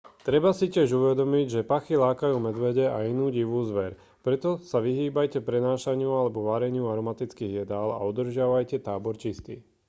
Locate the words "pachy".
1.73-1.93